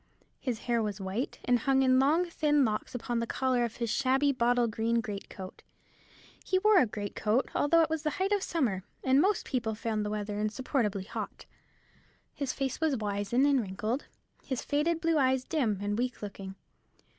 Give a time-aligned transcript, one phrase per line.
[0.39, 3.91] His hair was white, and hung in long thin locks upon the collar of his
[3.91, 5.61] shabby bottle green great coat.
[6.43, 9.75] He wore a great coat, although it was the height of summer, and most people
[9.75, 11.45] found the weather insupportably hot.
[12.33, 14.07] His face was wizen and wrinkled,
[14.43, 16.55] his faded blue eyes dim and weak looking.